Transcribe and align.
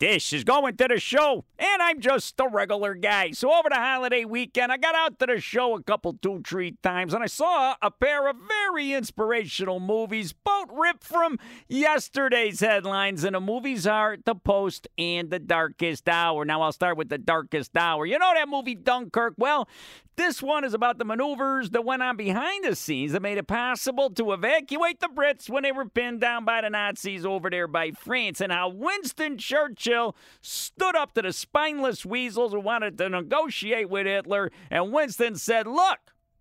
This 0.00 0.32
is 0.32 0.42
going 0.42 0.76
to 0.76 0.88
the 0.88 0.98
show, 0.98 1.44
and 1.56 1.80
I'm 1.80 2.00
just 2.00 2.38
a 2.40 2.48
regular 2.48 2.94
guy. 2.94 3.30
So 3.30 3.52
over 3.52 3.68
the 3.68 3.76
holiday 3.76 4.24
weekend, 4.24 4.72
I 4.72 4.76
got 4.76 4.96
out 4.96 5.20
to 5.20 5.26
the 5.26 5.40
show 5.40 5.76
a 5.76 5.82
couple, 5.82 6.14
two, 6.14 6.42
three 6.44 6.72
times, 6.82 7.14
and 7.14 7.22
I 7.22 7.26
saw 7.26 7.76
a 7.80 7.92
pair 7.92 8.28
of 8.28 8.36
very 8.36 8.92
inspirational 8.92 9.78
movies, 9.78 10.32
both 10.32 10.68
ripped 10.72 11.04
from 11.04 11.38
yesterday's 11.68 12.58
headlines. 12.58 13.22
And 13.22 13.36
the 13.36 13.40
movies 13.40 13.86
are 13.86 14.16
The 14.22 14.34
Post 14.34 14.88
and 14.98 15.30
The 15.30 15.38
Darkest 15.38 16.08
Hour. 16.08 16.44
Now 16.44 16.62
I'll 16.62 16.72
start 16.72 16.96
with 16.96 17.08
The 17.08 17.18
Darkest 17.18 17.76
Hour. 17.76 18.04
You 18.04 18.18
know 18.18 18.32
that 18.34 18.48
movie 18.48 18.74
Dunkirk? 18.74 19.34
Well, 19.38 19.68
this 20.16 20.40
one 20.40 20.64
is 20.64 20.74
about 20.74 20.98
the 20.98 21.04
maneuvers 21.04 21.70
that 21.70 21.84
went 21.84 22.02
on 22.02 22.16
behind 22.16 22.64
the 22.64 22.76
scenes 22.76 23.12
that 23.12 23.22
made 23.22 23.36
it 23.36 23.48
possible 23.48 24.10
to 24.10 24.32
evacuate 24.32 25.00
the 25.00 25.08
Brits 25.08 25.50
when 25.50 25.64
they 25.64 25.72
were 25.72 25.88
pinned 25.88 26.20
down 26.20 26.44
by 26.44 26.60
the 26.60 26.70
Nazis 26.70 27.26
over 27.26 27.50
there 27.50 27.66
by 27.66 27.90
France, 27.90 28.40
and 28.40 28.52
how 28.52 28.68
Winston 28.68 29.38
Churchill 29.38 29.83
stood 30.40 30.96
up 30.96 31.14
to 31.14 31.22
the 31.22 31.32
spineless 31.32 32.04
weasels 32.04 32.52
who 32.52 32.60
wanted 32.60 32.98
to 32.98 33.08
negotiate 33.08 33.88
with 33.88 34.06
Hitler, 34.06 34.50
and 34.70 34.92
Winston 34.92 35.36
said, 35.36 35.66
Look, 35.66 35.98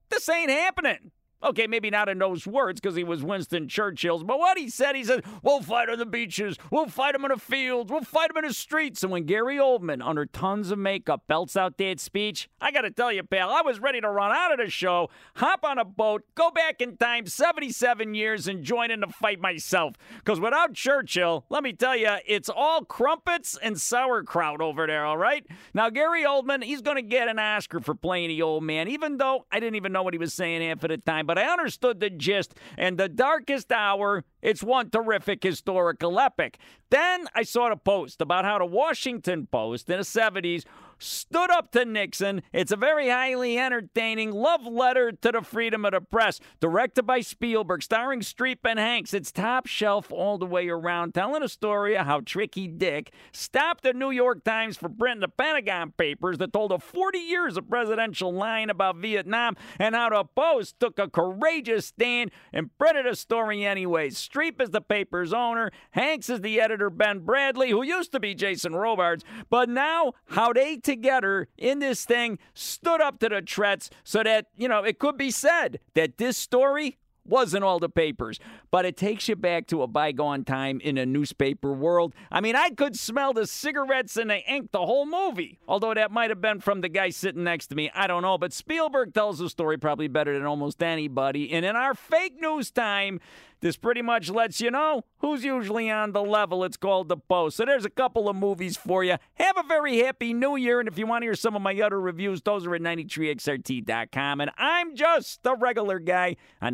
this 0.10 0.28
ain't 0.30 0.52
happening. 0.52 1.12
Okay, 1.44 1.68
maybe 1.68 1.90
not 1.90 2.08
in 2.08 2.20
those 2.20 2.48
words 2.48 2.80
because 2.80 2.96
he 2.96 3.04
was 3.04 3.22
Winston 3.22 3.68
Churchill's, 3.68 4.24
but 4.24 4.40
what 4.40 4.58
he 4.58 4.70
said, 4.70 4.96
he 4.96 5.04
said, 5.04 5.26
We'll 5.42 5.62
fight 5.62 5.90
on 5.90 6.00
the 6.00 6.06
beaches, 6.06 6.58
we'll 6.72 6.88
fight 6.88 7.16
him 7.16 7.26
in 7.26 7.32
the 7.32 7.38
fields, 7.38 7.92
we'll 7.92 8.02
fight 8.02 8.30
him 8.30 8.38
in 8.38 8.48
the 8.48 8.54
streets. 8.54 9.04
And 9.04 9.12
when 9.12 9.26
Gary 9.26 9.58
Oldman, 9.58 10.06
under 10.06 10.26
tons 10.26 10.72
of 10.72 10.80
makeup, 10.80 11.24
belts 11.28 11.58
out 11.58 11.78
that 11.78 12.00
speech, 12.00 12.50
I 12.62 12.72
got 12.72 12.82
to 12.82 12.92
tell 12.92 13.12
you, 13.12 13.24
pal, 13.24 13.50
I 13.50 13.62
was 13.62 13.82
ready 13.82 14.00
to 14.00 14.10
run 14.10 14.32
out 14.32 14.54
of 14.54 14.66
the 14.66 14.70
show, 14.70 15.10
hop 15.36 15.66
on 15.66 15.78
a 15.78 15.86
boat, 15.86 16.24
go 16.36 16.50
back 16.50 16.80
in 16.80 16.96
time 16.96 17.26
77 17.26 18.14
years, 18.14 18.48
and 18.48 18.64
join 18.64 18.90
in 18.90 19.02
the 19.02 19.08
fight 19.08 19.42
myself. 19.42 19.96
Because 20.18 20.40
without 20.40 20.74
Churchill, 20.74 21.46
let 21.50 21.62
me 21.62 21.74
tell 21.74 21.98
you, 21.98 22.16
it's 22.26 22.50
all 22.50 22.86
crumpets 22.86 23.58
and 23.62 23.80
sauerkraut 23.80 24.62
over 24.62 24.88
there, 24.88 25.04
all 25.06 25.18
right? 25.18 25.46
Now, 25.74 25.90
Gary 25.90 26.24
Oldman, 26.24 26.64
he's 26.64 26.82
going 26.82 26.96
to 26.98 27.02
get 27.02 27.28
an 27.28 27.38
Oscar 27.38 27.82
for 27.82 27.96
playing 27.96 28.30
the 28.30 28.42
old 28.42 28.64
man, 28.64 28.88
even 28.88 29.18
though 29.18 29.46
I 29.52 29.60
didn't 29.60 29.76
even 29.76 29.92
know 29.92 30.04
what 30.04 30.14
he 30.14 30.18
was 30.18 30.34
saying 30.34 30.62
half 30.62 30.84
of 30.84 30.90
the 30.90 30.98
time. 30.98 31.26
But 31.26 31.33
but 31.34 31.42
I 31.42 31.52
understood 31.52 32.00
the 32.00 32.12
gist. 32.12 32.54
And 32.78 33.00
the 33.00 33.10
darkest 33.10 33.72
hour, 33.72 34.24
it's 34.44 34.62
one 34.62 34.92
terrific 34.92 35.42
historical 35.42 36.20
epic. 36.20 36.60
Then 36.92 37.26
I 37.34 37.42
saw 37.42 37.72
a 37.72 37.76
post 37.76 38.22
about 38.22 38.46
how 38.46 38.60
the 38.60 38.66
Washington 38.66 39.48
Post 39.48 39.90
in 39.90 39.98
the 39.98 40.04
70s 40.04 40.64
stood 40.98 41.52
up 41.52 41.72
to 41.72 41.86
Nixon. 41.86 42.42
It's 42.52 42.72
a 42.72 42.76
very 42.76 43.10
highly 43.10 43.58
entertaining 43.58 44.32
love 44.32 44.66
letter 44.66 45.12
to 45.12 45.32
the 45.32 45.42
freedom 45.42 45.86
of 45.86 45.92
the 45.92 46.02
press, 46.02 46.40
directed 46.60 47.04
by 47.04 47.22
Spielberg, 47.22 47.84
starring 47.84 48.22
Streep 48.22 48.60
and 48.64 48.80
Hanks. 48.80 49.14
It's 49.14 49.32
top 49.32 49.68
shelf 49.68 50.12
all 50.12 50.38
the 50.38 50.46
way 50.46 50.70
around, 50.70 51.14
telling 51.14 51.44
a 51.44 51.50
story 51.50 51.98
of 51.98 52.06
how 52.06 52.22
Tricky 52.22 52.68
Dick 52.68 53.14
stopped 53.32 53.84
the 53.84 53.94
New 53.94 54.12
York 54.12 54.44
Times 54.44 54.78
for 54.78 54.90
printing 54.90 55.22
the 55.22 55.28
Pentagon 55.28 55.94
Papers 55.98 56.38
that 56.38 56.54
told 56.54 56.72
of 56.72 56.84
40 56.84 57.18
years 57.20 57.58
of 57.58 57.70
presidential 57.70 58.34
lying 58.34 58.70
about 58.70 58.98
Vietnam, 58.98 59.56
and 59.80 59.96
how 59.96 60.10
the 60.10 60.24
Post 60.36 60.80
took 60.80 60.98
a 61.00 61.10
courageous 61.10 61.88
stand 61.88 62.32
and 62.52 62.76
printed 62.78 63.06
a 63.06 63.16
story 63.16 63.66
anyway. 63.66 64.10
Streep 64.10 64.62
is 64.62 64.72
the 64.72 64.82
paper's 64.82 65.34
owner, 65.34 65.72
Hanks 65.92 66.30
is 66.30 66.42
the 66.42 66.60
editor, 66.60 66.90
Ben 66.90 67.22
Bradlee, 67.22 67.70
who 67.70 67.84
used 67.84 68.12
to 68.12 68.20
be 68.20 68.34
Jason 68.34 68.76
Robards, 68.76 69.24
but 69.50 69.70
now 69.70 70.14
how 70.30 70.54
they 70.54 70.78
together 70.94 71.48
in 71.58 71.80
this 71.80 72.06
thing 72.06 72.38
stood 72.54 73.02
up 73.02 73.20
to 73.20 73.30
the 73.30 73.42
threats 73.42 73.90
so 74.04 74.24
that, 74.24 74.48
you 74.56 74.68
know, 74.68 74.84
it 74.84 75.00
could 75.00 75.18
be 75.18 75.32
said 75.32 75.80
that 75.96 76.18
this 76.18 76.38
story 76.38 76.98
wasn't 77.26 77.64
all 77.64 77.80
the 77.80 77.90
papers, 77.90 78.40
but 78.72 78.86
it 78.86 78.98
takes 78.98 79.28
you 79.28 79.36
back 79.36 79.68
to 79.68 79.82
a 79.82 79.88
bygone 79.88 80.44
time 80.44 80.80
in 80.82 80.98
a 80.98 81.06
newspaper 81.06 81.74
world. 81.74 82.14
I 82.32 82.42
mean, 82.42 82.56
I 82.56 82.70
could 82.70 82.98
smell 82.98 83.34
the 83.34 83.48
cigarettes 83.48 84.18
and 84.18 84.30
the 84.30 84.40
ink 84.52 84.72
the 84.72 84.86
whole 84.86 85.06
movie, 85.06 85.60
although 85.68 85.94
that 85.94 86.12
might 86.12 86.30
have 86.30 86.42
been 86.42 86.60
from 86.60 86.82
the 86.82 86.90
guy 86.90 87.10
sitting 87.10 87.44
next 87.44 87.68
to 87.68 87.76
me. 87.76 87.90
I 87.94 88.08
don't 88.08 88.24
know, 88.24 88.38
but 88.38 88.54
Spielberg 88.54 89.14
tells 89.14 89.40
the 89.40 89.50
story 89.50 89.78
probably 89.78 90.08
better 90.08 90.34
than 90.34 90.46
almost 90.46 90.82
anybody. 90.84 91.52
And 91.52 91.66
in 91.66 91.76
our 91.76 91.94
fake 91.94 92.40
news 92.40 92.72
time, 92.72 93.20
this 93.64 93.78
pretty 93.78 94.02
much 94.02 94.30
lets 94.30 94.60
you 94.60 94.70
know 94.70 95.06
who's 95.20 95.46
usually 95.46 95.90
on 95.90 96.12
the 96.12 96.22
level. 96.22 96.66
It's 96.66 96.76
called 96.76 97.08
The 97.08 97.16
Post. 97.16 97.56
So 97.56 97.64
there's 97.64 97.86
a 97.86 97.90
couple 97.90 98.28
of 98.28 98.36
movies 98.36 98.76
for 98.76 99.06
you. 99.06 99.16
Have 99.36 99.58
a 99.58 99.64
very 99.64 100.00
happy 100.00 100.34
new 100.34 100.58
year. 100.58 100.82
And 100.82 100.90
if 100.90 100.98
you 100.98 101.08
want 101.08 101.22
to 101.22 101.28
hear 101.28 101.34
some 101.36 101.56
of 101.56 101.62
my 101.62 101.80
other 101.80 102.00
reviews, 102.02 102.42
those 102.42 102.68
are 102.68 102.76
at 102.76 102.82
93xrt.com. 102.82 104.42
And 104.42 104.52
I'm 104.58 104.98
just 104.98 105.40
a 105.46 105.56
regular 105.56 106.00
guy 106.00 106.36
on 106.62 106.74